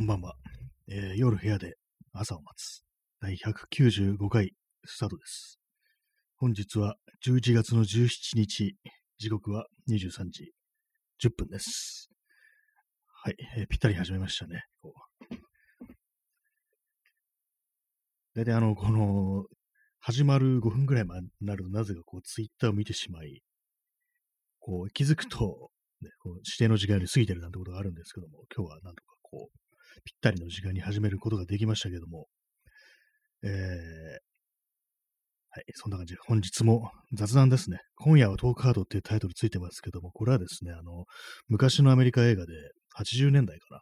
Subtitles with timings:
[0.00, 0.34] こんばんは、
[0.88, 1.74] えー夜部屋で
[2.14, 2.82] 朝を待つ。
[3.20, 4.54] 第195回
[4.86, 5.60] スタートです。
[6.38, 6.94] 本日は
[7.26, 8.76] 11月の17日、
[9.18, 10.54] 時刻は23時
[11.22, 12.08] 10分です。
[13.22, 14.62] はい、えーぴったり始めましたね。
[18.34, 19.44] 大体あの、この、
[19.98, 23.42] 始まる5分ぐらい前になると、なぜかこう、ツイッターを見てしまい、
[24.60, 25.70] こう、気づくと、
[26.00, 29.59] ね、こう指定の時間より過ぎてるなんてことがあるんですけども、今日はなんとかこう、
[30.04, 32.26] ぴったりの時間に始めることができましたけども、
[33.42, 33.50] えー、
[35.52, 37.78] はい、そんな感じで、本日も雑談ですね。
[37.96, 41.06] 今夜はトークハードっていうタイトルついてますけども、これはですね、あの、
[41.48, 42.52] 昔のアメリカ映画で、
[42.98, 43.80] 80年代かな、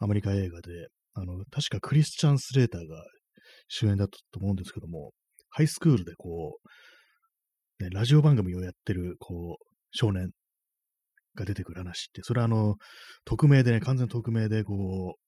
[0.00, 3.04] アメリカ映画で、あの、確かクリスチャン・スレーターが
[3.68, 5.12] 主演だったと思うんですけども、
[5.50, 6.58] ハイスクールでこ
[7.80, 10.30] う、ね、ラジオ番組をやってる、こう、少年
[11.34, 12.76] が出てくる話って、それはあの、
[13.24, 15.27] 匿名でね、完全匿名で、こう、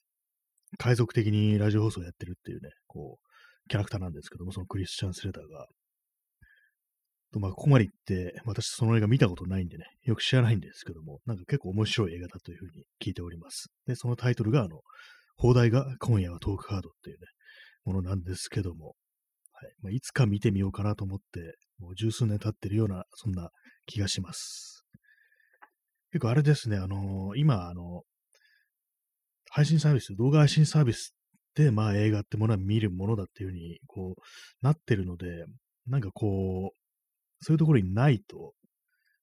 [0.78, 5.66] 海賊的にラジオ放送やってるっていうね、こう、キャラクターなんですけども、そのクリスチャン・スレーターが。
[7.32, 13.68] と、まあ、ここまで行って、私その映画見たことないんでね、よく知らないんですけども、なんか結構面白い映画だというふうに聞いております。
[13.86, 14.80] で、そのタイトルが、あの、
[15.36, 17.26] 放題が今夜はトークカードっていうね、
[17.84, 18.94] ものなんですけども、
[19.52, 19.72] はい。
[19.82, 23.50] まあ、いつか見てみようかなと思って、もう十数年経ってるような、そんな
[23.86, 24.84] 気がします。
[26.12, 28.02] 結構あれですね、あの今、あの、
[29.50, 31.14] 配信サービス、動画配信サービス
[31.54, 34.22] で、まあ映画ってものは見るものだっていうふうに、こう、
[34.64, 35.44] なってるので、
[35.86, 38.54] なんかこう、そういうところにないと、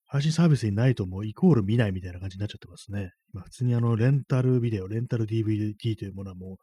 [0.05, 3.11] 配信サービスにないともうイコール見ないみたいな感じになっちゃってますね。
[3.33, 6.58] まあ普通にあの、レンタルビデオ、レンタル DVD というものはもう、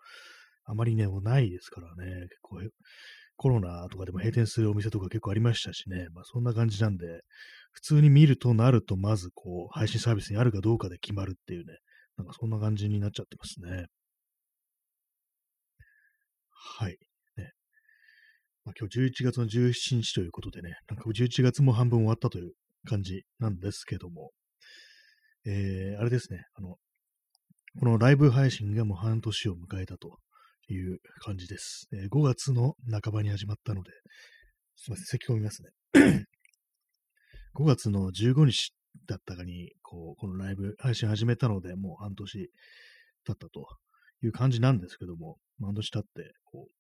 [0.67, 2.61] あまりね、もうないですからね、結構、
[3.37, 7.07] コロナとかでも閉店するお店とか結構ありましたしね、まあそんな感じなんで、
[7.73, 11.79] 普通に見るとなると、まずこう、配信サービスにあるかどうかで決まるっていうね、
[12.17, 13.87] なんかそんな感じになっちゃってますね。
[16.51, 16.97] はい。
[17.37, 17.53] ね。
[18.65, 22.53] まあ、今日11月の17日ということでね、なんか11月も半分終わったという
[22.89, 24.31] 感じなんですけども、
[25.47, 26.77] えー、あれですね、あの、
[27.81, 30.19] このライブ配信がもう半年を迎えたと
[30.69, 31.89] いう感じです。
[31.93, 33.91] えー5月の半ばに始まったので、
[34.77, 35.71] すいません、咳込みますね。
[37.57, 38.73] 5月の15日
[39.07, 42.51] だったかに、こう、このライブ配信始めたので、もう半年
[43.25, 43.67] 経ったと
[44.23, 46.73] いう感じなんですけども、半年経って、こう、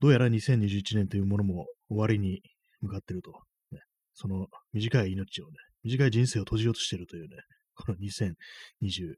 [0.00, 2.40] どうやら2021年というものも終わりに
[2.80, 3.32] 向かってると、
[3.72, 3.80] ね、
[4.14, 7.36] その短い命をね、短い人生を閉じようとしてるというね、
[7.74, 9.16] この2021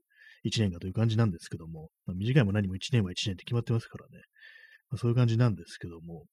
[0.59, 4.23] 年がという感じなんですけども、まあ、短いも何も1年は1年って決まってますからね、
[4.91, 6.25] まあ、そういう感じなんですけども、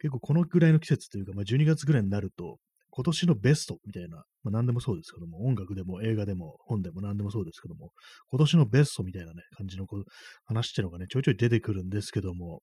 [0.00, 2.58] 結構このぐらいの季節というか、まあ、12月ぐらいになると、
[3.00, 7.92] 今年のベストみたいな、まあ、何でもそうですけども、音楽でも映画でも本でも何でもそうですけども、
[8.30, 10.04] 今年のベストみたいなね、感じのこ
[10.44, 12.60] 話っていうのがね、ちょいちょい出てくるんですけども、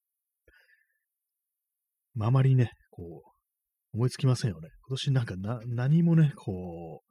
[2.13, 3.29] まあ、あまりね、こう、
[3.95, 4.69] 思いつきませんよね。
[4.87, 7.01] 今年なんかな、何もね、こ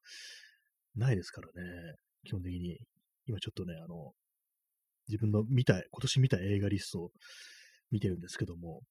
[0.95, 2.79] う、ないですからね、基本的に。
[3.27, 4.13] 今ちょっとね、あの、
[5.09, 7.11] 自分の見たい、今年見た映画リストを
[7.91, 8.83] 見てるんですけども、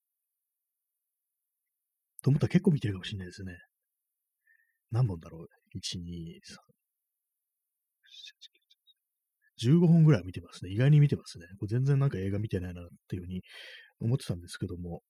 [2.21, 3.53] と思ったら結構見てるかもしれないですね。
[4.91, 5.47] 何本だろう
[5.77, 6.39] ?1、2、
[9.61, 10.71] 3、15本ぐらい見てますね。
[10.71, 11.45] 意外に見てますね。
[11.59, 13.41] これ全然なんか映画見てないなっていうふうに
[14.01, 15.01] 思ってたんですけども、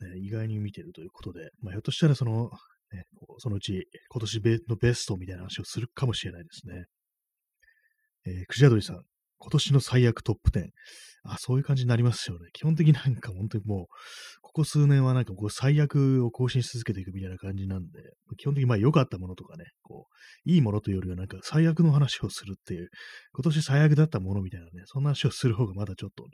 [0.00, 2.50] ね、意外に見てるということで、まあ、ひょっとしたらその、
[2.92, 3.04] ね、
[3.38, 6.84] そのうち今年のベストみたいな話をするかもしれないですね。
[8.26, 9.02] えー、クジャドリさん、
[9.38, 10.70] 今年の最悪トップ10。
[11.24, 12.48] あ、そういう感じになりますよね。
[12.52, 13.86] 基本的になんか本当にもう、
[14.56, 18.00] ここ数年はなんかこう最悪を更新し続けていくみたいな感じなんで、
[18.38, 22.88] 基本的にまあ良かったものとかね、こう、いいものというよりはなんか最悪の話をするっていう、
[23.34, 26.30] 今年最悪だったものみたいなね、そんな話をする方がまだちょっとね、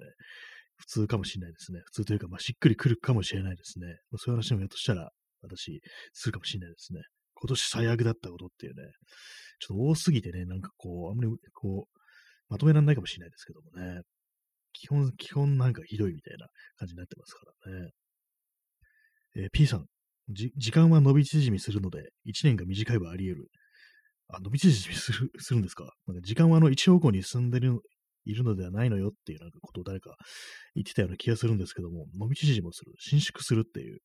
[0.76, 1.80] 普通かもしれないですね。
[1.86, 3.86] 普通というか、まあしっくりくるかもしれないですね。
[4.18, 5.10] そういう話もひょっとしたら、
[5.42, 5.80] 私、
[6.12, 7.00] するかもしれないですね。
[7.34, 8.84] 今年最悪だったことっていうね、
[9.58, 11.98] ちょっと多すぎてね、なんかこう、あんまりこう、
[12.50, 14.02] まとめられないかもしれないですけどもね。
[14.74, 16.46] 基本、基本なんかひどいみたいな
[16.78, 17.90] 感じになってますからね。
[19.36, 19.86] えー P さん、
[20.28, 23.48] 時間は伸び縮みするので、1年が短いはあり得る。
[24.28, 25.92] あ、伸び縮みする、 するんですか？
[26.06, 27.80] なんか時間はあの一方向に進んでる、
[28.24, 30.16] いるのではないのよっていうなんかことを誰か
[30.74, 33.98] 言ってたような気がするんですけども、伸び縮みもする、伸縮するっていう。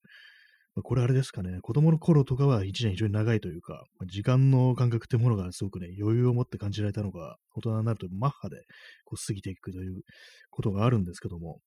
[0.76, 8.58] まあこれあれですかね、子供の頃とかは1年非常に長いというか、まあ時間の感覚ってものがすごくね、余裕を持って感じられたのが、大人になるとマッハで
[9.06, 10.02] こう過ぎていくという
[10.50, 11.62] ことがあるんですけども、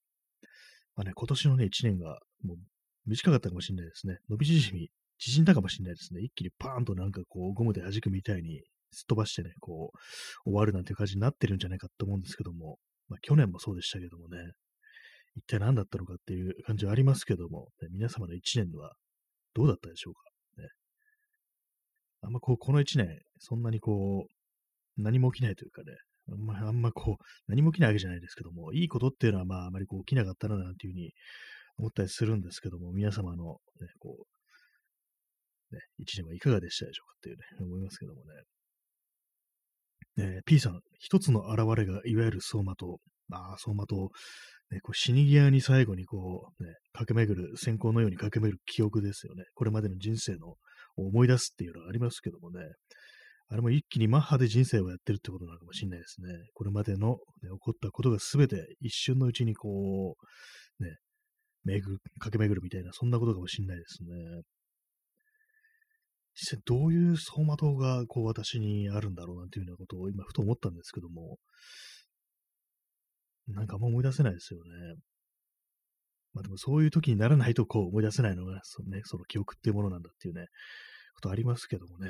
[0.96, 2.56] まあね、今年のね、1年がもう
[3.06, 4.18] 短かったかもしれないですね。
[4.28, 6.20] 伸び縮み、縮んだかもしれないですね。
[6.20, 8.62] 一気にパーンとなんかこう、ゴムで弾くみたいに
[8.92, 9.98] すっ飛ばしてね、こう、
[10.44, 14.38] 終わるなんていう感じになってるんじゃないかと思うんですけども、まあ、去年もそうでしたけどもね、
[15.36, 18.94] 一体何だったのかっていう感じはありますけども、ね、皆様の一年は
[19.54, 20.20] どうだったでしょうか。
[20.62, 20.68] ね、
[22.22, 25.92] あんまこう、この一年、そんなにこう、何も起きないというかね、
[26.30, 31.12] あんま、あんまこう、何も起きないわけじゃないですけども、いいことっていうのはまあ、あまりこう起きなかったななんていうふうに
[31.80, 34.26] 思ったりするんですけども、皆様の、ね、こ
[35.72, 38.20] う、ね、一年はいかがでしたでしょうかっていうね、思いますけども
[40.16, 40.34] ね。
[40.36, 42.98] ね P さん、一つの現れがいわゆる相馬と、
[43.32, 44.10] ああ、相馬と、
[44.70, 49.44] ね、こう死に際に最後にこう、ね、駆け巡る、先行のように駆け巡る記憶ですよね。
[49.54, 50.56] これまでの人生の
[50.96, 52.60] 思い出すっていうのはありますけどもね。
[53.52, 56.28] あれも一気にマッハで人生をやってるってことなのかもしれないですね。
[56.54, 60.14] これまでの、ね、起こったことが全て一瞬のうちにこ
[60.78, 60.96] う、ね、
[61.64, 64.08] 巡る、駆け巡るみたいな、そんなことかもしれないですね。
[66.34, 71.38] 実際どういう走馬灯がこう私にあるんだろうなんていうようなことを今ふと思ったんですけども、
[73.48, 74.70] なんかあんま思い出せないですよね。
[76.32, 80.46] まあでもそういう時にならないとこう思い出せないのが、そのね、その記憶っていうものなんだっていうね、
[81.16, 82.08] ことありますけどもね。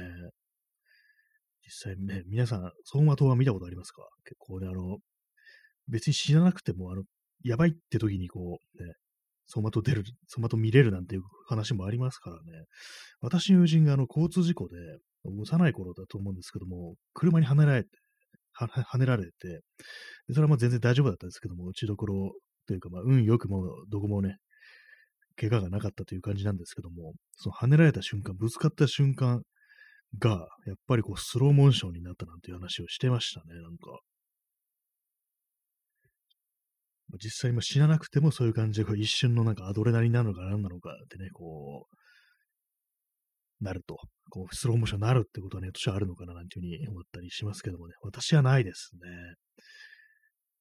[1.65, 4.03] 実際ね、皆さん、走馬灯は見たことありますか？
[4.25, 4.99] 結構ね、あの、
[5.89, 7.05] 別に知らなくても、あの、
[7.43, 8.93] やばいって時にこう、ね、
[9.53, 12.65] 走馬灯出る、走馬灯見れるなんていう話もありますからね。
[13.21, 14.77] 私の友人があの、交通事故で、
[15.25, 17.89] 幼い頃だと思うんですけども、車にはねられて、
[18.53, 19.61] は、ねられて、
[20.31, 22.33] それはまあ全然大丈夫だったんですけども、打ちどころ
[22.67, 24.37] というか、まあ、運よくもどこもね、
[25.37, 29.43] 怪我がなかったという感じなんですけども、その跳ねられた瞬間、ぶつかった瞬間
[30.19, 33.99] が、やっぱりこうスローモーションになったなんていう話をしてましたね、なんか。
[37.19, 43.99] 実際も死ななくてもそういう感じで一瞬のなんかアドレナリンなのか何なのかってね、こう、なると、
[44.31, 48.91] こうスローモーションになるってことはね、私はあるのかななんていうふうに思ったりしますけどもね、私はないです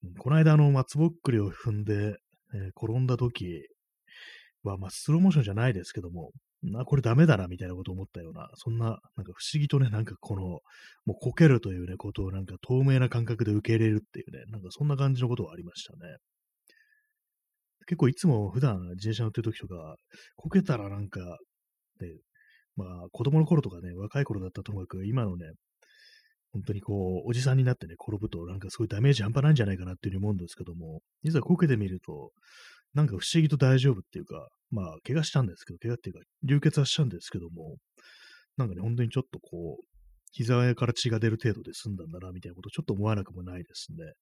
[0.03, 0.13] ね。
[0.17, 2.15] この間あの松ぼっくりを踏んで、
[2.53, 3.61] えー、転んだ時
[4.63, 6.31] は、まあスローモーションじゃないですけども、
[6.63, 8.99] な、これダメだな、みたいなことを思ったような、そんな、なんか
[9.35, 10.59] 不思議とね、なんかこの、も
[11.09, 16.17] うこけるというね、ことをなんか透明な感覚で受け入れるっていうね、なんかそんな感じのことがありましたね。
[17.89, 19.95] 結構いつも普段自転車乗ってる時とか、
[20.35, 21.19] こけたらなんか、
[21.99, 22.07] ね、
[22.75, 25.47] まあ子供の頃とかね、若い頃だったともかく、今のね、
[26.53, 32.31] 本当にこう、おじさんになってね、転ぶと、なんかすごいダメージ半端ないんじゃないかなっていうふうに思うんですけども、実はこけてみると、
[32.93, 37.77] なんか不思議と大丈夫っていうか、まあ、怪我したんですけど、怪我っていうか、流血はしたんですけども、
[38.57, 39.83] なんかね、本当にちょっとこう、
[40.31, 44.13] 膝から血が出る程度で済んだんだな、みたいなことちょっと思わなくもないですね。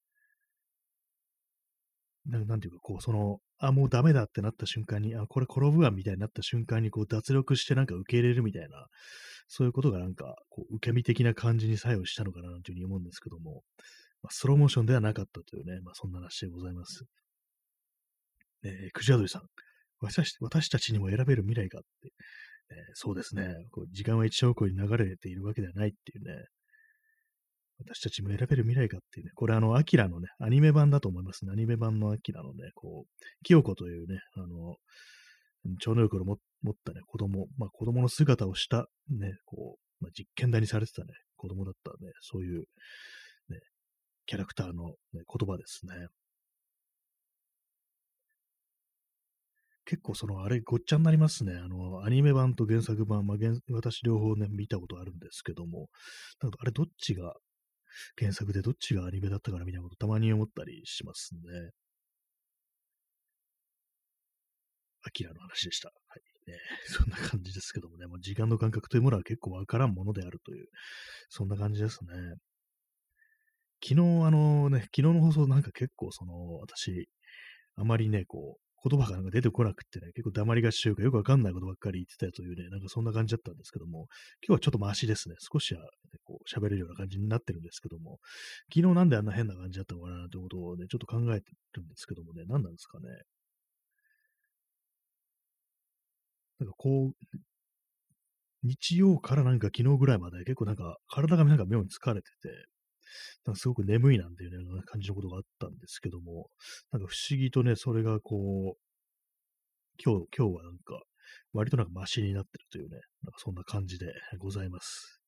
[2.28, 8.88] ななんていうか、こう、その、あ、もうダメだってなった瞬間に、あ、これ転ぶわ、みたいになった瞬間に、こう、脱力してなんか受け入れるみたいな、
[9.48, 13.64] そういうことがなんか、こう、受け身的な感じに作用したのかな、というふうに思うんですけども、
[14.22, 17.06] まあ、スローモーションではなかったというね、まあ、そんな話でございます。
[18.64, 19.44] えー、クジアドリさん。
[20.00, 22.12] 私私たちにも選べる未来があって、
[22.70, 23.56] えー、そうですね。
[23.72, 26.46] こう時間は一方向に流れているわけではないっていうね。
[27.80, 29.32] 私たちも選べる未来がっていうね。
[29.36, 31.52] これあの、アキラのね、アニメ版だと思いますね。
[31.52, 34.76] アニメ版のアキラのね、こう、清子というね、あの、
[35.80, 42.62] 超能力を持ったね、子供、まあ子供の姿をしたね、こう、まあ、実験台にされてたね、子供だったね、そういう、
[43.50, 43.60] ね、
[44.26, 46.08] キャラクターの、ね、言葉ですね。
[49.86, 51.54] 結構その、あれ、ごっちゃになりますね。
[51.56, 53.38] あの、アニメ版と原作版、まあ、
[53.72, 55.88] 私両方ね、見たことあるんですけども、
[56.42, 57.34] なんかあれ、どっちが
[58.20, 61.42] 原作でどっちがアニメだったかなみたいなことたまに思ったりしますね。
[65.04, 65.90] アキラの話でした。
[65.90, 66.52] はい。
[66.52, 70.68] ね、 そんな感じですけどもね、まあ、時間の感覚というものは結構わからんものであるという、
[71.30, 72.10] そんな感じですね。
[73.84, 77.10] 昨日、あのね、昨日の放送なんか結構その、私、
[77.76, 84.08] あまりね、こう、言葉がなんか出てこなくってね、結構黙りがちというかよくわかんないことばっかり言ってたというね、なんかそんな感じだったんですけども、
[84.46, 85.36] 今日はちょっとマシですね。
[85.40, 85.88] 少しは、ね、
[86.24, 88.20] こう喋れるような感じになってるんですけども、
[88.74, 93.08] 昨日なんであんな変な感じだったのかなということをね、ちょっと考えてるんですけどもね、何なんですかね。
[96.60, 97.38] なんかこう、
[98.64, 102.50] 日曜からなんか昨日ぐらいまで結構なんか体がなんか妙に疲れてて、
[103.46, 106.50] なんかすごく眠いなんていうね、感じのことがあったんですけども、
[106.92, 108.88] なんか不思議とね、それがこう、
[110.04, 111.02] 今日、今日はなんか、
[111.54, 114.06] 割となんかマシになってるというね、なんかそんな感じで
[114.38, 115.22] ございます。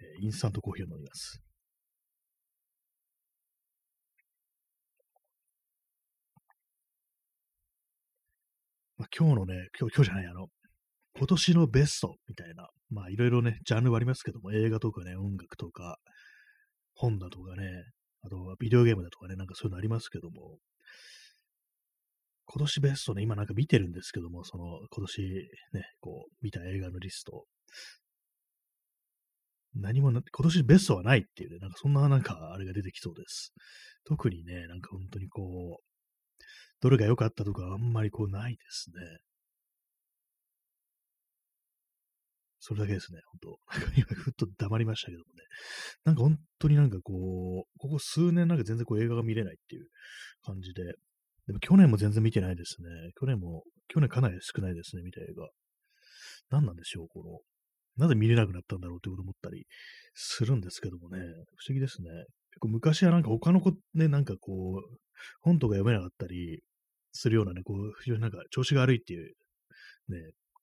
[0.00, 1.42] えー、インスタントコーヒーを飲みます。
[8.96, 10.48] まあ、今日のね、今日、今日じゃない、あの、
[11.16, 15.98] 今年のベストみたいな、まあいろいろね、ジャンルはありますけども、映画とかね、音楽とか、
[16.94, 17.84] 本だとかね、
[18.22, 20.58] あとはビデオゲームだとかね、なんかそういうのありますけども、
[22.44, 25.22] 今年ベストね、今なんか見てるんですけども、その今年
[25.72, 27.46] ね、こう見た映画のリスト。
[29.74, 33.52] 何もな、今年ベストはないっていうね、なんかそんななんかあれが出てきそうです。
[34.04, 35.84] 特にね、なんか本当にこう、
[36.80, 38.96] どれが良かったとかあんまりこうないですね。
[42.60, 45.40] それだけですね、本当なんか今、ふっと黙りましたけどもね。
[46.04, 49.88] なんか本当になんかこう、ここ数年なんか全然こう映画が見れないっていう
[50.42, 50.84] 感じで、
[51.46, 52.88] でも去年も全然見てないですね。
[53.18, 55.48] 去年も、去年かなり少ないですね、見た映画。
[56.50, 57.24] 何なんでしょう、こ
[57.96, 59.66] の、なぜ見れなくなったんだろうってこと思ったり
[60.14, 62.10] するんですけどもね、不思議ですね。
[62.50, 64.96] 結構昔はなんか他の子ね、なんかこう、
[65.40, 66.60] 本とか読めなかったり
[67.12, 69.34] するようなね、こう、非常になんか調子が悪いっていう、
[70.08, 70.18] ね、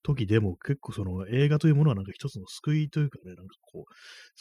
[0.08, 3.92] 時でも結構その映画というものはなんか一つの救いというかね、なんかこう、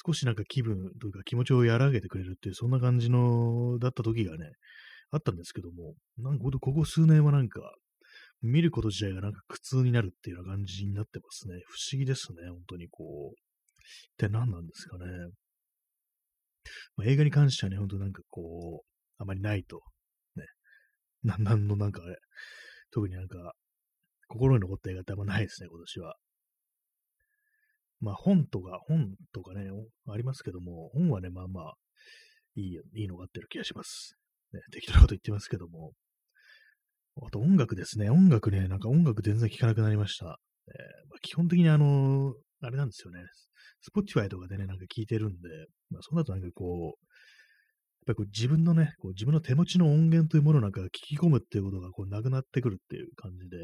[0.06, 4.52] 少しなんか気分というか気持ちを和らげてくれるっていう、そんな感じの、だった時がね、
[5.12, 7.62] あったんですけども、なんかここ数年はなんか、
[8.42, 11.56] 見ること自体がなんか苦痛になるっていうような感じになってますね。
[11.68, 13.48] 不思議ですね、本当にこう。
[14.16, 15.06] 一体何なんですかね。
[16.96, 19.82] まあ、映画に関してはね、本当なんかこう、あまりないと。
[20.36, 20.46] ね。
[21.24, 22.18] な、 なんのなんかあれ、
[22.92, 23.54] 特になんか、
[24.28, 26.16] 心に残った映画ってあんまないですね、今年は。
[28.00, 29.70] まあ本とか、本とかね、
[30.08, 31.74] ありますけども、本はね、まあまあ、
[32.56, 34.16] いい、いいのがあってる気がします。
[34.54, 35.94] ね、適当なこと言ってますけども。
[37.26, 38.10] あと音楽ですね。
[38.10, 40.26] 音楽ね、なんか音楽全然聴かなくなりました。
[40.26, 43.22] えーまあ、基本的にあの、あれなんですよね。
[43.90, 45.50] Spotify とかでね、なんか聞いてるんで、
[45.90, 47.06] まあ、その後なんかこう、
[48.08, 53.58] やっぱりこう自分のね、こう自分の手持ちの音源というものなんか聞き込むっていうことがこうなくなってくるっていう感じで、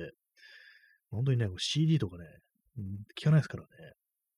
[1.14, 2.26] 本当にね、CD とかね、
[2.78, 2.86] うん、
[3.18, 3.70] 聞かないですからね。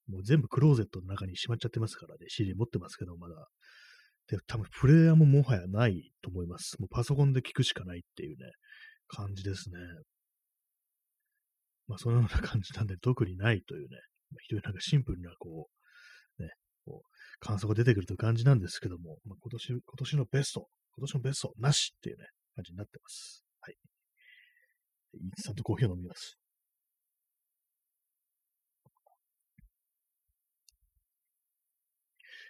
[0.07, 3.47] もう全部クローゼットの中にしまっちゃってますからね、CD 持ってますけど、まだ。
[4.27, 6.79] で、多分プレイヤーももはやないと思います。
[6.79, 8.51] もうパソコンで聞くしかないっていうね、
[9.07, 9.77] 感じですね。
[11.87, 13.97] まあ、そのような感じなんで、特にないというね、
[14.41, 15.67] 非常になんかシンプルな、こ
[16.39, 16.49] う、ね、
[16.85, 20.67] こう、感想が出てくるという感じなんですけども、まあ、今年、今年のベスト、
[20.97, 23.45] 今年のベスト、なしっていうね、感じになってます。
[23.61, 23.75] はい。
[25.13, 26.37] インスタントコーヒーを飲みます。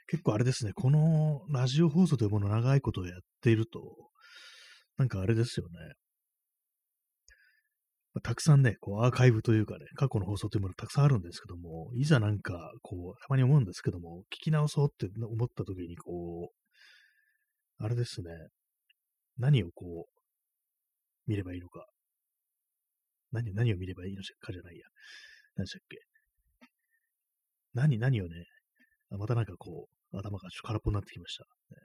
[0.07, 3.79] 結構あれですね、このラジオ放送というものを長いことをやっていると、
[4.97, 5.73] なんかあれですよね。
[8.13, 18.29] まあ、たくさんね、こうアーカイブというかね、過去の放送というものたくさんあるんですけども、いざなんか、こう、たまに思うんですけども、聞き直そうって思った時に、こう、あれですね、
[19.37, 21.85] 何をこう、見ればいいのか。
[23.31, 24.85] 何、何を見ればいいのかじゃないや。
[25.57, 25.97] 何でしたっけ。
[27.73, 28.45] 何、何をね、
[29.17, 31.43] またなんかこう、頭がちょっと空っぽになってきました。
[31.43, 31.81] ね、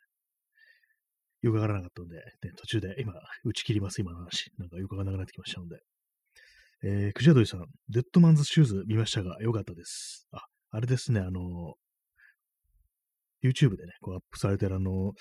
[1.42, 2.22] よくわからなかったので、ね、
[2.56, 3.12] 途中で今、
[3.44, 4.50] 打ち切ります、今の話。
[4.58, 5.80] なんかよくわからなくなってきましたので。
[6.82, 10.26] えー、クジャドリさん、デッドマンズシューズ見ましたが、よかったです。
[10.32, 11.74] あ、あれですね、あの、
[13.44, 15.12] YouTube でね、こうアップされてるあの、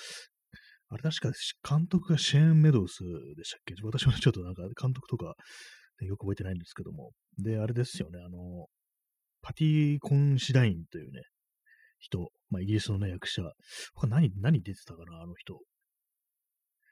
[0.87, 1.31] あれ確か
[1.69, 2.99] 監督がシェーン・メドウス
[3.35, 3.75] でしたっけ？
[3.83, 5.35] 私もちょっとなんか監督とか、
[6.01, 7.11] ね、よく覚えてないんですけども。
[7.37, 8.67] で、あれですよね、あの、
[9.41, 11.21] パティ・コンシダインというね、
[11.99, 13.43] 人、まあ、イギリスのね、役者、
[13.93, 15.59] 他何、何出てたかな、あの人。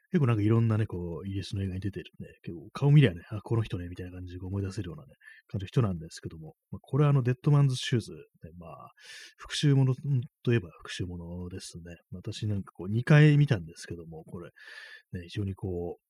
[0.09, 5.09] 結構なんかいろんなね、こう、イギリスの映画に出てるね、結構顔見りゃね、あ、この人ね、みたいな感じで思い出せるようなね、
[5.47, 8.91] 感じの人なんですけども、まあ、これはあの、デッドマンズシューズ、ね、まあ、
[9.37, 9.95] 復讐もの
[10.43, 11.97] といえば復讐ものですね。
[12.11, 14.51] 私なんかこう、2回見たんですけども、これ、
[15.11, 16.06] ね、非常にこう、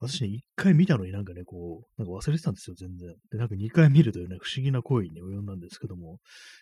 [0.00, 3.14] 私ね、一回見たのになんかね、こう、なんか忘れてたんですよ、全然。
[3.30, 6.18] で、なんか二回見るというね、不思議な行為に及んだんですけども、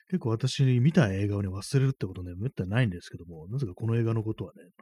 [0.09, 4.75] 結構私見た映画をね、忘れるってことね、めったにないんですけども、なぜかこの映画のことはね、なんか、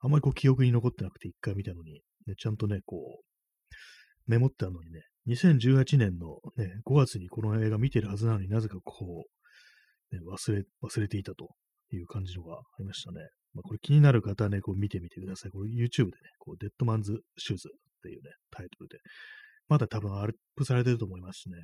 [0.00, 9.26] あんまりこう記憶に残ってなくて一回見たのに、ね、ちゃんとね、こう、メモってあるのにね、2018年のね、5月にこの映画見てるはずなのになぜかこ
[10.10, 11.50] う、ね、忘れ、忘れていたと
[11.92, 13.20] いう感じのがありましたね。
[13.54, 15.50] まあ、これ気になる方はね、こう見てみてください。
[15.50, 18.98] これ YouTube でね、こうデッドマンズシューズっていうね、タイトルで。
[19.68, 21.56] まだ多分アップされてると思いますしね。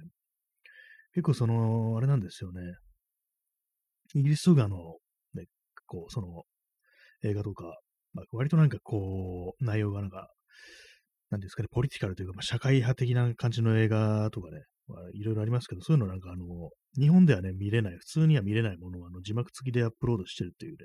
[1.13, 2.61] 結構その、あれなんですよね。
[4.15, 4.97] イギリス画の、
[5.35, 5.45] ね、
[5.87, 6.45] こう、その、
[7.23, 7.79] 映画とか、
[8.15, 10.29] まあ、割となんかこう、内容がなんか、
[11.31, 14.63] なんですかね、ポリティカルというか、まあ、社会派的な感じの映画とかね、
[15.15, 16.45] いろいろありますけど、そういうのなんかあの、
[16.99, 20.79] 日本ではね、見れない、普通には見れないものをあの字幕付きでアップロードしてるっていうね、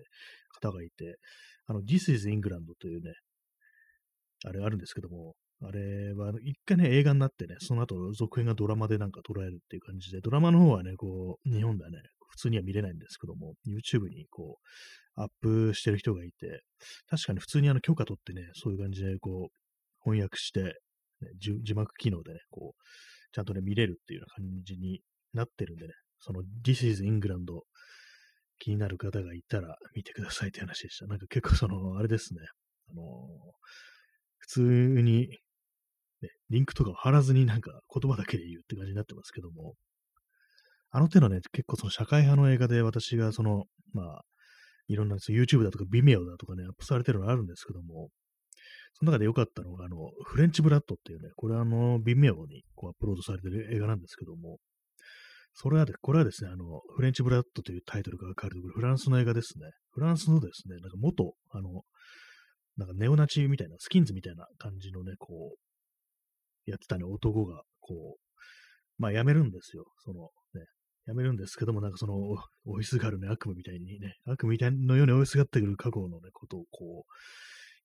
[0.62, 1.18] 方がいて、
[1.68, 3.14] あの、This is England というね、
[4.46, 11.98] あれあるんですけども、あれは一回ね、映画になってね、その後続編がドラマでなんか捉えるっていう感じで、ドラマの方はね、こう、日本ではね、
[12.30, 14.58] 普通には見れないんですけども、YouTube にこ
[15.18, 16.62] う、アップしてる人がいて、
[17.08, 19.54] 確かに普通にあの許可取ってね、そういう感じでこう、
[20.04, 20.72] 翻訳して、ね、
[21.40, 22.82] 字幕機能でね、こう、
[23.36, 25.02] ちゃんとね、見れるっていうような感じに
[25.34, 27.52] なってるんでね、その This is England
[28.60, 31.06] 気になる方がいたら見てくださいって話でした。
[31.08, 32.40] なんか結構その、あれですね、
[32.92, 33.06] あのー、
[34.38, 35.28] 普通に、
[36.22, 39.74] ね、リンクとかを貼らずになんか言葉だけで言うって感じになってますけども、
[40.92, 44.22] あの手のね、結構その社会派の映画で私がその、まあ、
[44.88, 48.12] いろんな YouTube だとか Vimeo だとかね、アップされてるのあるんですけども、
[48.98, 54.58] その中で良かったのが、あの、フレンチブラッドっていうね、これはあの、Vimeo にこうアップロードされてる映画なんですけども、
[55.54, 59.66] それは、これはですね、あの、フレンチブラッドというタイトルが書かれてくるフランスの映画ですね。
[59.92, 61.84] フランスのですね、なんか元、あの、
[62.78, 69.86] なんかネオナチみたいな、スキンズみたいな感じのね、こう、やってたね、男が、こう、まあ辞めるんですよ。
[70.04, 70.66] その、ね、
[71.08, 72.16] 辞めるんですけども、なんかその、
[72.66, 77.12] 追 いすがるね、悪夢みたいにね、悪夢みたいのように追いすがってくる過去のね、ことをこう、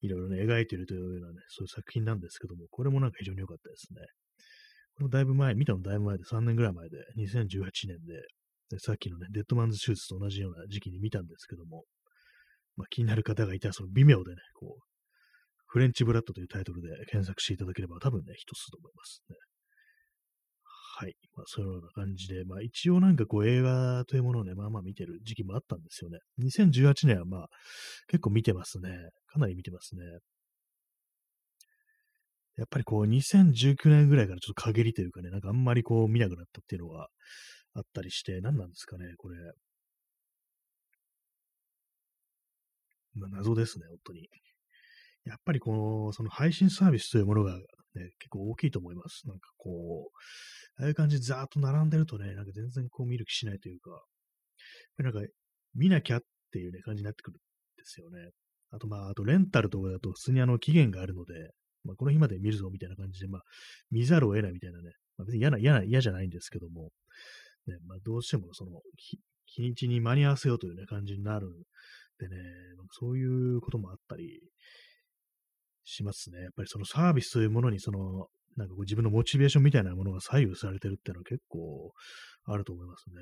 [0.00, 4.00] いろいろね、描いているというようなね、そういう作品なんですけども、これもなんか非常に良かったですね。
[4.94, 8.22] これもだいぶ前、見たのだいぶ前で、3年ぐらい前で、2018年で、
[8.70, 11.84] でさっきのね、デッドマンズ手術と同じような時期に見たんですけども、
[12.76, 14.82] まあ、気になる方がいたら、その微妙でね、こう、
[15.66, 19.36] フレンチブラッドというタイトルで検索していただければ多分ね、一つと思いますね。
[21.00, 21.14] はい。
[21.34, 26.18] まあ、そういうような感じで、まあ、一応なんかこう映画というものをね、まあまあ見てる時期もあったんですよね。
[26.42, 27.48] 2018年はまあ、
[28.08, 28.90] 結構見てますね。
[29.32, 30.02] かなり見てますね。
[32.58, 37.08] やっぱりこう、2019年ぐらいからちょっと陰りというかね、なんかあんまりこう見なくなったっていうのが
[37.72, 39.36] あったりして、何なんですかね、これ。
[43.14, 44.28] まあ、謎ですね、本当に。
[45.24, 47.58] やっぱりこの、その配信サービスというものが
[47.94, 49.26] ね、結構大きいと思います。
[49.26, 50.10] なんかこ
[50.78, 54.02] う、ああいう感じでザーッと並んでるとね、なんか全然こう見る気しないというか、
[54.98, 55.20] なんか
[55.74, 56.20] 見なきゃっ
[56.52, 57.40] ていうね、感じになってくるん
[57.76, 58.30] ですよね。
[58.70, 61.34] あとまあ、あとレンタルとかだと普通にあの期限があるので、
[61.84, 63.42] まあ、この日まで見るぞみたいな感じで、まあ、
[63.90, 66.90] 見ざるを得ないみたいなね、まあ、別に嫌な、嫌な、嫌じゃないんですけども、
[67.66, 71.50] ね、まあ、どうしてもその日、日にちに間に合わせようというね、感じになるん
[72.18, 72.36] でね、
[72.92, 74.40] そういうこともあったり
[75.84, 76.40] しますね。
[76.40, 81.92] やっぱりそのサービスというものに、その、なんかこう自分のモチベーションみたいなものが左右されてるっていうのは結構
[82.44, 83.16] あると思いますね。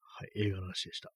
[0.00, 1.10] はい、映画の話でした。
[1.10, 1.14] ね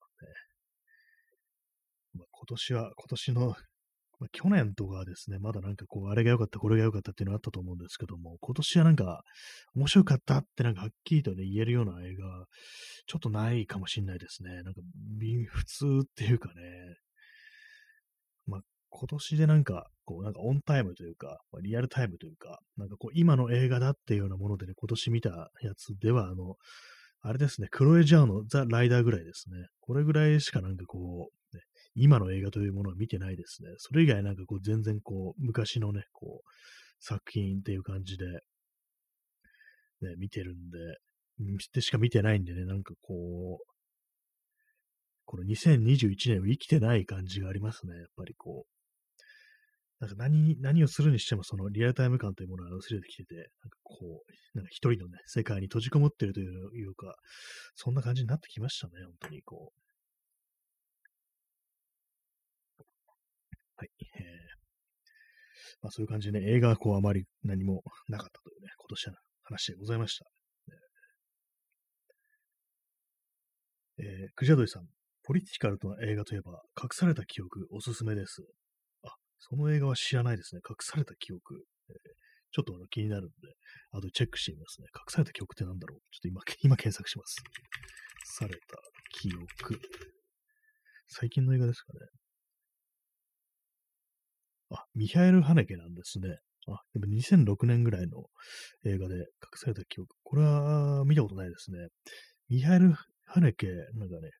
[2.15, 3.57] まあ、今年は、今年の
[4.21, 9.25] まあ、去年とかですね、まだなんかこう、あれが良かった、これが良かったっていうのがあったと思うんですけども、今年はなんか、
[9.75, 12.47] 面白かったってなんかはっきりとね、言えるような映画、
[13.07, 14.62] ちょっとないかもしんないですね。
[14.62, 14.81] なんか、
[15.49, 16.62] 普通っていうかね、
[18.47, 18.62] まあ、
[18.94, 26.57] 今年でなんか、こう、なんかオンタイムというか、リアルタイムというか、なんかこう、今の映画だっていうようなものでね、今年見たやつでは、あの、
[27.22, 29.66] あれですね、クロエ・ジャーのザ・ライダーぐらいですね。
[29.81, 31.62] これぐらいしかなんかこう、ね、
[31.94, 33.70] 今の映画というものは見てないですね。
[33.78, 36.50] それ以外なんかこう全然こう昔のね、こう
[36.98, 40.78] 作品っていう感じで、ね、見てるんで、
[41.72, 43.72] でしか見てないんでね、なんかこう、
[45.24, 47.96] この2021年を生きてない感じがありますね。
[47.96, 48.82] やっぱりこう。
[50.03, 57.15] なんか何、何をするにしてもそのリアルタイム感というものが薄れてきてて、なんかこう、なんか一人のね、世界に閉じこもってるというか、
[57.77, 59.73] そんな感じになってきましたね、本当にこ
[62.79, 62.83] う。
[63.77, 63.91] はい。
[64.01, 64.23] えー、
[65.83, 70.27] まあそういう感じでね、映画はこうあまり何もなかったというね、今年の話でございました。
[73.99, 74.83] えー、クジャドリさん、
[75.23, 78.43] ポリティカルと映画といえば、隠された記憶おすすめです。
[79.48, 80.61] その映画は知らないですね。
[80.68, 81.64] 隠された記憶。
[81.90, 81.96] えー、
[82.52, 83.33] ちょっと気になるんで、
[83.90, 84.87] あとチェックしてみますね。
[84.94, 87.37] 隠された記憶って何だろうちょっと今、 今検索します。
[88.38, 88.61] された
[89.11, 89.81] 記憶。
[91.09, 91.98] 最近の映画ですかね。
[94.70, 96.38] あ、ミハエル・ハネケなんですね。
[96.68, 98.24] あ、でも2006年ぐらいの
[98.85, 99.24] 映画で隠
[99.57, 100.14] された記憶。
[100.22, 101.88] これは見たことないですね。
[102.48, 102.92] ミハエル・
[103.24, 104.31] ハネケ、なんかね、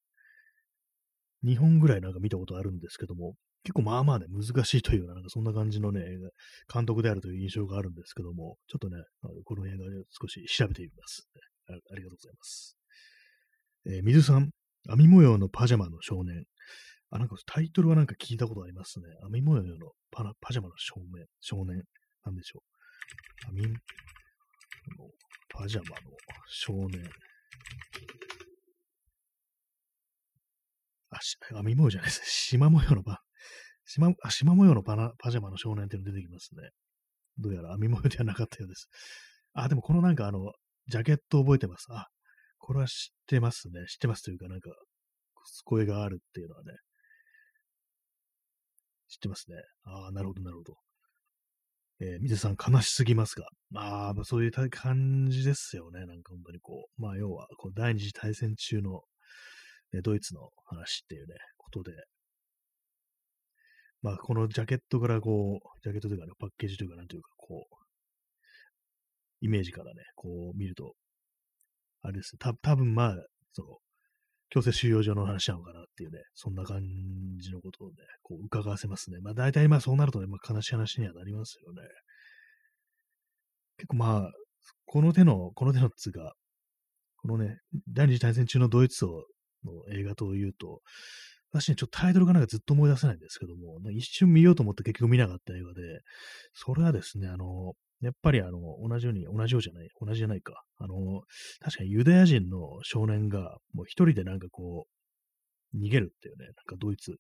[1.45, 3.35] 2本ぐらいなんか見たことあるんですけども、
[3.65, 6.03] 結構まあまあね、難しいというような、なんかそんな感じのね、
[6.73, 9.03] 監督であるという印象があるんですけども、ちょっとね、
[9.45, 11.29] この映画で少し調べてみます、
[11.69, 11.73] あ。
[11.73, 12.77] ありがとうございます。
[13.87, 14.51] えー、水さん、
[14.89, 16.45] 網模様のパジャマの少年。
[17.11, 19.07] あ、なんかタイトルはなんか聞いたことありますね。
[19.23, 21.83] 網模様のパパジャマの少年、少年、
[22.25, 22.63] なんでしょ
[23.49, 23.53] う。
[23.53, 23.79] 網の
[25.51, 25.97] パジャマの
[26.49, 27.09] 少年。
[31.11, 31.19] あ、
[31.59, 32.27] 網模様じゃないですね。
[32.59, 33.23] 縞模様のパ、
[33.85, 36.71] 縞、あ、縞模様のパナパジャマの少年っていうの出てきますね。
[37.39, 38.89] どうやら網模様ではなかったようです。
[39.55, 40.53] あ、でもこのなんかあの、
[40.87, 41.87] ジャケット覚えてます。
[41.91, 42.07] あ、
[42.59, 43.87] これは知ってますね。
[43.89, 44.71] 知ってますというか、なんか、
[45.65, 46.73] これがあるっていうのはね、
[49.09, 49.57] 知ってますね。
[49.85, 50.77] ああ、なるほど、なるほど。
[52.01, 56.01] えー、水さん悲しすぎますが、まあ、そういう感じですよね。
[56.07, 59.03] なんか本当にこう、まあ、要は、こう第二次大戦中の、
[59.93, 61.93] ね、ドイツの話っていうね、ことで、
[64.03, 67.75] まあ、このジャケットからこう、ジャケットというかね、パッケージというか、なんというか、こう、
[69.41, 70.95] イメージからね、こう見ると、
[72.03, 73.17] あれです、た多分まあ、
[73.53, 73.79] その、
[74.51, 76.83] 強制収容所の話なのかなっていうね、そんな感
[77.41, 79.19] じのことをね、こう伺わせますね。
[79.23, 81.81] まあ大体まあそうなるとね、まあ、悲しい話にはなりますよね。
[83.79, 84.31] 結構まあ、
[84.85, 86.35] この手の、この手のっつうか、
[87.17, 87.57] このね、
[87.89, 89.25] 第二次大戦中のドイツを
[89.65, 90.83] の映画というと、
[91.53, 95.83] 私ね、ちょっとタイトルがなんかずっと思い出せないんですけども、一瞬見ようと思って結局見なかった映画で、
[96.55, 100.63] それはですね、あの、やっぱりあの、同じように、同じようじゃない、同じじゃないか。
[100.79, 101.23] あの、
[101.61, 104.87] 確かにユダヤ人の少年が、もう一人でなんかこ
[105.75, 107.13] う、逃げるっていうね、なんかドイツ、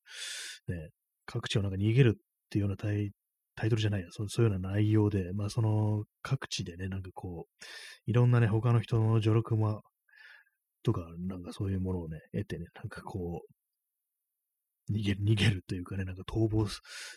[0.68, 0.88] ね、
[1.26, 3.10] 各地をなんか逃げるっていうようなタイ
[3.54, 7.64] タイトルじゃないや、そうそういうような内容で、まあその各地でね、なんかこう、
[8.06, 9.80] いろんなね、他の人の助力馬
[10.82, 13.61] とか、なんかそういうものをね、得てね、なんかこう、
[14.92, 16.66] 逃げる、逃げるというかね、なんか逃亡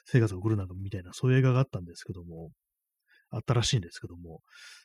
[0.06, 2.52] 生活を送るなんかみたいな、そういう映画があったんですけども、
[3.32, 4.42] あったらしいんですけども、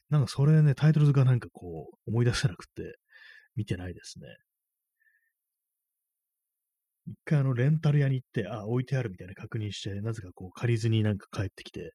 [0.08, 2.96] なんかそれね、タイトルがなんかこう、思い出せなくて、
[3.56, 4.26] 見てないですね。
[7.06, 11.92] 一回あの、レンタル屋に行って、あ、置いてあるみたいな確認して、なぜかこう、借りずになんか帰ってきて、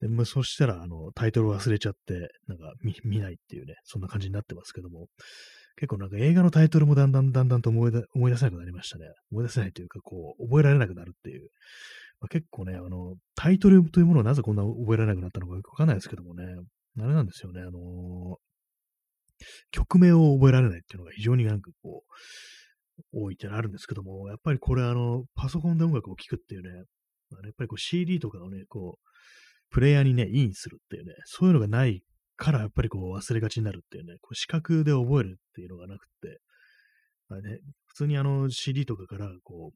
[0.00, 5.08] で、まあ、そしたら、あの、タイトル忘れちゃって、なんか見、見ないっていうね、そんな感じになってますけども、
[5.78, 9.06] 結構なんか映画のタイトルもだんだんだんだんと思い出思い出せなくなりましたね。
[9.30, 11.50] 思い出せないというか、こう、覚えられなくなるっていう、
[12.20, 16.44] まあ、結構ね、あの、タイトルというものをなぜこんな覚えられなくなったのかよくわかんないですけどもね、
[17.00, 18.36] あれなんですよね、あのー、
[19.70, 22.02] 曲名を覚えられないっていうのが非常になんかこ
[23.14, 26.70] う、多いってのあるんですけども、やっぱりこれあの、パソコンで音楽を聴くっていうね、
[27.30, 29.08] まあ、ねやっぱりこう CD とかをね、こう、
[29.70, 32.02] プレイヤーにね、インするっていうね、そういうのがない
[32.38, 36.38] からやっぱりこう忘れがちになるっていうね、こう視覚で覚えるっていうのがなくて、
[37.28, 39.72] まあね、普通にあの CD とかからこ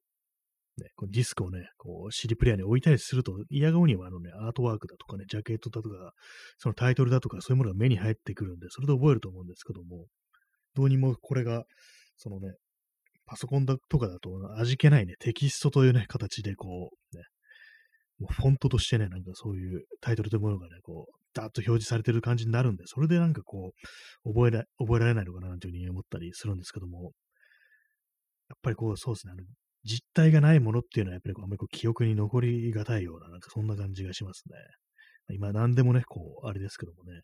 [0.78, 6.12] う、ね、このディスクをね、こう CD プレイヤーに置いたりすると、嫌顔にはあのね、アートワークだとかね、ジャケットだとか、
[6.56, 10.06] そのタイトルだとか、そういうものが目に入ってくるんで、それで覚えると思うんですけども、
[10.74, 11.64] どうにもこれが、
[12.16, 12.54] そのね、
[13.26, 17.24] パソコンだとかだと味気ないね、テキストというね、形でこう、ね、
[18.18, 23.72] もうフォントとしてね、なんかそういうタイトルというものがね、こう、ダーッと表示されてる感じになるんで、それでなんかこ
[24.24, 27.12] う、覚えら覚えられないのかなというふうに思ったりするんですけども、
[28.48, 29.44] やっぱりこう、そうですね、あの、
[29.84, 34.54] 実体がないものっていうのはやっぱりこうあんまりこう記憶に残りがたいような、なんかそんな感じがしますね。
[35.34, 37.22] 今何でもね、こう、あれですけどもね、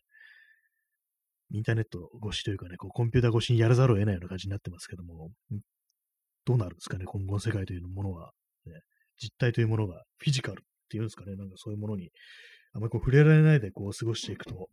[1.51, 5.29] インターネット越しというかね、こうコンピューター越しにやらざるを得ないような感じになってますけども、
[6.45, 8.31] どうなるんですかね、今後の世界というものは、
[8.65, 8.73] ね、
[9.17, 12.09] 実体というものがフィジカルっていうんですかね、なんかそういうものに、
[12.73, 14.69] あんまりこう触れられないでこう過ごしていくと、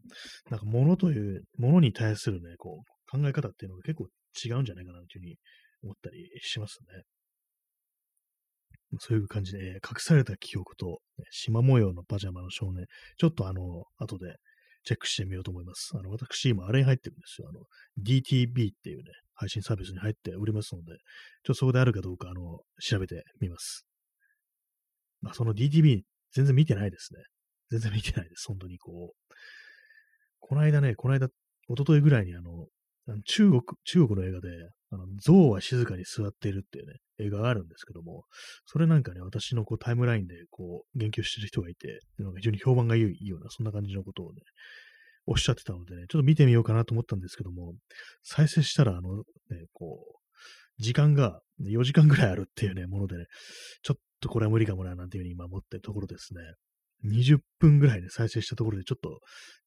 [0.51, 4.07] なんか物という、物に対するね、こう考え方っていうのが結構
[4.45, 5.37] 違うんじゃないかなというふうに
[5.83, 7.03] 思ったりしますね。
[8.99, 12.87] そういう感じで、隠された記憶と、縞模様のパジャマの少年、
[13.19, 14.37] ちょっとあの、後で
[14.85, 15.91] チェックしてみようと思います。
[15.95, 17.49] あの、私今あれに入ってるんですよ。
[17.49, 17.61] あの、
[18.03, 19.05] DTB っていうね、
[19.35, 20.99] 配信サービスに入っておりますので、ちょっ
[21.47, 23.85] とそこであるかどうか、あの、調べてみます。
[25.21, 27.21] まあ、その DTB 全然見てないですね。
[27.71, 28.47] 全然見てないです。
[28.49, 29.35] 本当にこう。
[30.41, 31.27] この間ね、この間、
[31.69, 32.67] 一昨日ぐらいにあの、
[33.25, 34.49] 中国、中国の映画で、
[34.91, 38.25] あの、象は静かに座っているっていうね、映画があるんですけども、
[38.67, 44.41] それなんかね、私のこうタイムラインでこう言及してる人がいて、なんか非常に評判がいいような、そんな感じのことをね、
[45.27, 47.75] おっしゃってたのでね、ちょっと見てみようかなと思ったんですけども、
[48.23, 49.25] 再生したら、あの、ね、
[49.73, 53.25] こう、時間が4時間ぐらいあるっていうね、ものでね、
[53.83, 56.41] ちょっとこれは無理かもな、なんていうふうに今思ってるところですね。
[57.05, 59.21] 20分ぐらいで再生したところでちょっと、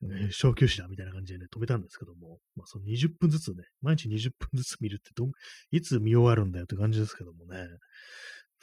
[0.08, 5.28] ね、小休止だみたいな感じでね、止めたんですけども、まあ、その20分ずつね、毎日20分ずつ見るってど、
[5.72, 7.68] いつ見終わるんだよって感じですけどもね、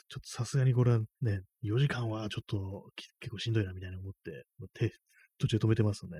[0.09, 4.93] ちょっとさすがにこれはね、4時間はちょっと結構しんどいなみたいな思って、手、
[5.39, 6.11] 途中で止めてますね。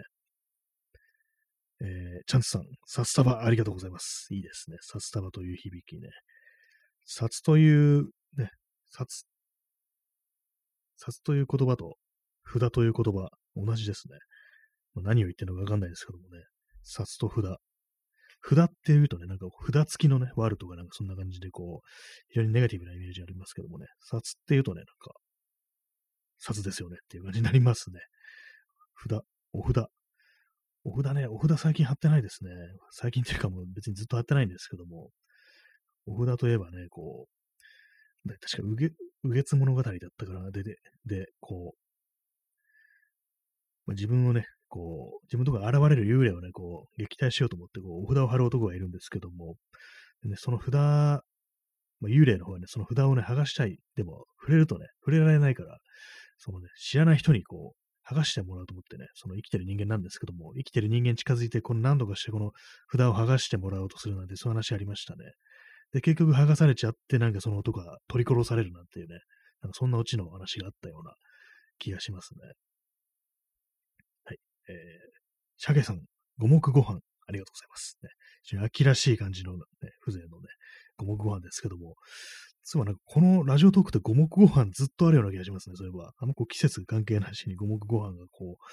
[1.79, 4.27] えー、チャンスさん、札束ありがとうございます。
[4.31, 4.77] いいですね。
[4.81, 6.09] 札束という響きね。
[7.05, 8.49] 札という、ね、
[8.89, 9.25] 札、
[10.97, 11.97] 札という言葉と
[12.51, 14.17] 札という言葉、同じですね。
[14.95, 16.43] 何を言ってるのかわかんないですけどもね。
[16.83, 17.57] 札と札。
[18.41, 21.87] 札って言うとね、なんか札付きのね、ワールとかなんかそんな感じでこう、
[22.29, 23.87] 非常にネガティブなイメージありますけどもね。
[23.99, 25.11] 札って言うとね、なんか、
[26.39, 27.99] 札ですよねっていう感じになりますね。
[28.95, 29.21] 札、
[29.53, 29.87] お札。
[30.83, 32.51] お札ね、お札最近貼ってないですね。
[32.91, 35.09] 最近っていうかもう別にずっと貼ってないんですけども、
[36.05, 38.91] お札といえばね、こう、確か、うげ、
[39.23, 41.86] うげつ物語だったから、で、で、で、こう、
[43.87, 49.55] まあ、自分をね、こう、自分とか現れる幽霊をね、こう、撃退しようと思って、こう、お札を貼る男がいるんですけども、
[50.23, 51.21] ね、その札、まあ、
[52.03, 53.79] 幽霊の方はね、その札をね、剥がしたい。
[53.95, 55.77] でも、触れるとね、触れられないから、
[56.37, 62.51] そのね、知らない人にこう、剥がしてもらおうと思ってね、その生きてる人間なんですけども、生きてる人間近づいて、この何度かしてこの
[62.91, 65.25] 札を剥がしてもらおうとするなんて、そういう話ありましたね。
[65.91, 69.19] で、結局剥がされちゃって、なんかその男が取り殺されるなんていうね、
[69.61, 71.13] なんかそんなオチの話があったような
[71.79, 72.53] 気がしますね。
[74.69, 74.75] えー、
[75.57, 76.01] シャゲさん、
[76.37, 77.97] 五目ご飯、ありがとうございます。
[78.03, 79.59] ね、秋らしい感じの、ね、
[80.01, 80.47] 風情のね、
[80.97, 81.95] 五目ご飯ですけども、
[82.63, 86.11] つまりこのラジオトークって五目ご飯ずっとあるような気がしますね、そういえば。
[86.17, 88.63] あんまこう季節関係なしに五目ご飯がこう、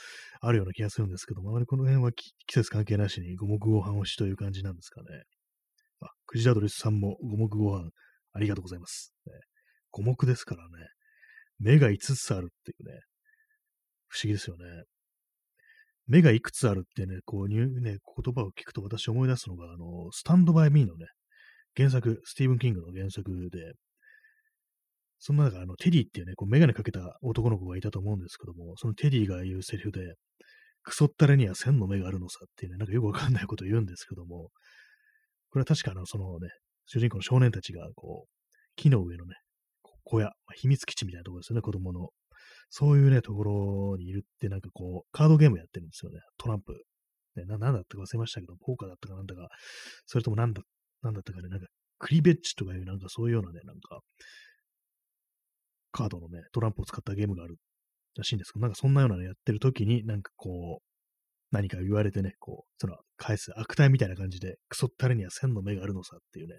[0.40, 5.06] あるような気がするんですけども、あまりこの辺は季節関係なしに五目ご飯推しという感じなんですかね。
[6.00, 7.88] あ、クジラドリスさんも五目ご飯
[8.32, 9.12] ありがとうございます。
[9.26, 9.32] ね、
[9.92, 10.70] 五目ですからね。
[11.60, 13.00] 目が5つあるっていうね、
[14.08, 14.64] 不思議ですよね。
[16.06, 21.06] 目がいくつあるってね、こう、ね、言葉を聞くと私思い出すのが、あの、スタンドバイミーのね、
[21.76, 23.72] 原作、スティーブン・キングの原作で、
[25.18, 30.14] そんな中、あの、テディっていうね、こう、メガネかけた男の子がいたと思うんですけども、そのテディが言うセリフで、
[30.82, 34.50] クソったれには千の目があるのさっていうね、なんかよくわかんないことを言うんですけども、
[35.50, 36.50] これは確かあの、そのね、
[36.86, 39.36] 主人公の少年たちが、こう、木の上のね、
[40.04, 42.10] 小屋、秘密基地みたいなところですよね、子供の。
[42.70, 46.20] そういうね、ところにいるって、なんかこう、カードゲームやってるんですよね。
[46.38, 46.74] トランプ。
[47.36, 49.48] ね、な、なんだったか忘れましたけど、ポーカーだったかなんだか、
[50.06, 50.62] それともなんだ、
[51.02, 51.66] なんだったかね、なんか、
[51.98, 54.00] クリベッジとかいう、なんかそういうようなね、なんか、
[55.92, 57.56] カードのね、トランプを使ったゲームがある
[58.16, 60.84] らしいんですけど、なんかそんなようなのやってる時に、なんかこう、
[61.50, 66.56] 何か言われてね、こう、その、返す悪態みたいな感じで、クソったれには千の目があるのさっていうね、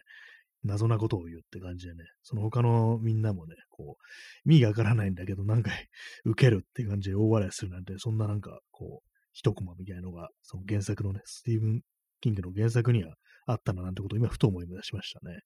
[0.66, 5.88] 謎なことを言うって感じでね、その他のみんなもね、こう、意味がわからないんだけど、何回
[6.26, 11.82] 受けるって感じで大笑いするなんて、そんななんか、こう、一コマみたいなのが、その原作のね、スティーブン・
[12.22, 15.40] キングの原作にはあったななんてことを今、ふと思い出しましたね。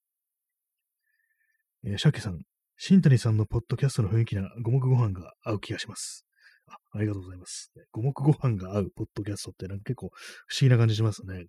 [1.84, 2.40] えー、シャケさん、
[2.78, 6.26] 新谷さんのポッドキャストの雰囲気なら五目ご飯が合う気がします。
[6.68, 7.72] あありがとうございます。
[7.92, 10.12] 五目ご飯が合うポッドキャストってなんか結構
[10.48, 11.48] 不思議な感じしますね。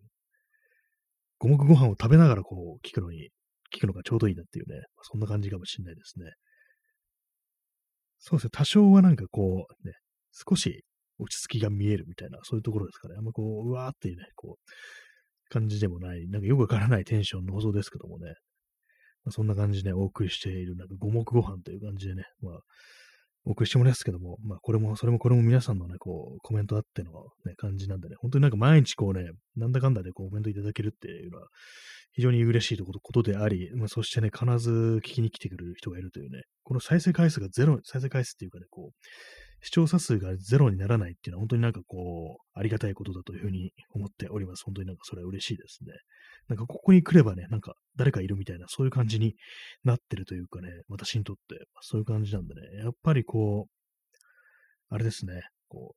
[1.38, 3.30] 五目ご飯を食べながらこう聞くのに
[3.74, 6.30] 聞くのがちょうどいいなっていうね、そんな感じかもしれないですね。
[8.18, 9.94] そうですね、多少はなんかこう、ね、
[10.32, 10.84] 少し
[11.18, 13.14] 落ち着きが見えるみたいな、そういうところですかね。
[13.16, 18.34] あんまこう、うわーっていうね、こう、感じでもない、なんかよくわからないテンションの放送ですけどもね、
[19.24, 22.60] まあ、そんな感じでお送りしている、なんか五目ご飯という感じでね、まあ、
[23.44, 27.12] お送りしてもらいますけども、まあ、これも、それもこれも皆さんのね、こう、コメントあっての
[27.46, 31.46] ね、感じなんでね、本当になんか毎日こうね、なんだかんだでこうコメントいただけるっていうのは、
[32.12, 44.64] 非常に嬉しいことであり、まあ、そしてね、必ず聞きに来てくれる人がいるというね、この再生回数がゼロ、再生回数っていうかね、こう、視聴者数がゼロにならないっていうのは本当になんかこう、ありがたいことだというふうに思っております。
[44.64, 45.92] 本当になんかそれは嬉しいですね。
[46.48, 49.34] なんかここに来ればね、なんか誰かいるみたいな、そういう感じに
[49.84, 54.14] なってるというかね、私にとって、そういう感じなんでね、やっぱりこう、
[54.88, 55.94] あれですね、こ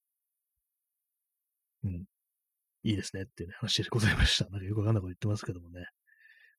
[1.84, 2.06] う、うん、
[2.84, 4.50] いいですねっていう、ね、話でございました。
[4.50, 5.86] なんかよくわかんないこと言ってますけどもね、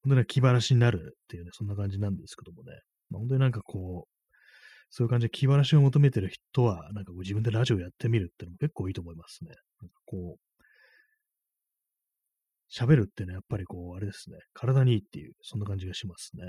[0.03, 2.73] 本当に気晴らしになるっていうね、そんな感じなんですけどもね、
[3.11, 4.13] まあ、本当になんかこう、
[4.96, 9.50] そういう感じで気晴らしを求めてる人は、なんかこう自分でラジオやってみるってのも結構いいと思いますね。
[9.80, 10.62] なんかこう、
[12.72, 16.44] 喋るってね、やっぱりこう、あれですね、体にいいっていう、そんな感じがしますね。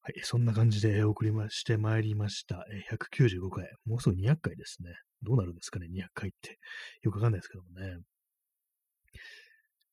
[0.00, 2.64] はい、そんな感じで送りましてまいりました。
[2.90, 4.88] 195回、もうすぐ200回ですね。
[5.20, 6.58] どうなるんですかね、200回って。
[7.02, 7.98] よくわかんないですけどもね。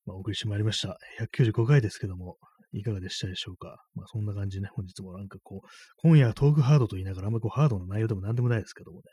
[0.05, 0.97] まあ、お送りしてまいりました。
[1.19, 2.37] 195回ですけども、
[2.71, 3.83] いかがでしたでしょうか。
[3.95, 9.03] まあ、そんな感じね、本日もなんかこう、今夜はトークハードと言いながら、あんまりこうハードな内容でも何でもないですけどもね、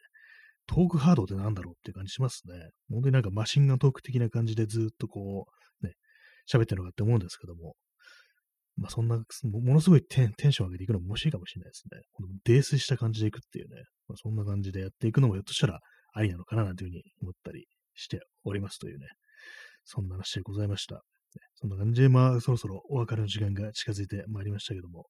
[0.66, 2.70] トークハードって何だろうっていう感じしますね。
[2.90, 5.46] 本当になんかマシンガントーク的な感じでずっとこ
[5.82, 5.94] う、ね、
[6.50, 7.74] 喋ってるのかって思うんですけども、
[8.76, 9.24] まあそんな、も
[9.74, 12.00] のすごいテンション上げていくのも面白いかもしれないですね。
[12.12, 15.80] この泥酔した感じでいくっていうね、まあ、そんな感じでやっていくのもひょっとしたら
[16.12, 19.06] ありなのかななんていうふうに思ったりしておりますというね、
[19.84, 21.02] そんな話でございました。
[21.54, 25.06] そんな感じで、まあ、そろそろお別れの時間が近づいてまいりましたけども、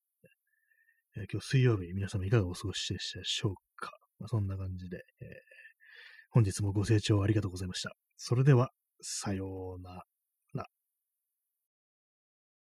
[1.16, 3.90] えー、今日水曜日、皆様いかがお過ごしでしたでしょうか。
[4.18, 5.28] まあ、そんな感じで、えー、
[6.30, 7.92] 本日もご清聴ありがとうございました。
[8.16, 10.07] それでは、さようなら。